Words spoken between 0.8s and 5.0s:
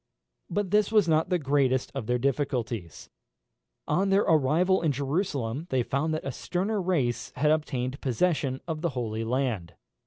was not the greatest of their difficulties. On their arrival in